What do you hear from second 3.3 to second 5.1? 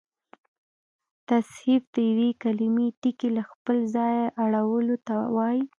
له خپله ځایه اړولو